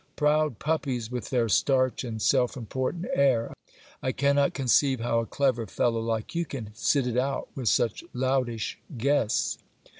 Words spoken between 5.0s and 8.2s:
a clever fellow like you can sit it out with such